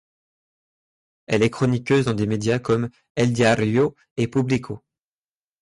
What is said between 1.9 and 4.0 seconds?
dans des médias comme eldiario.es